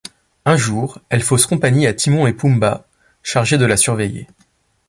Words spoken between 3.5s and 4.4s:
de la surveiller.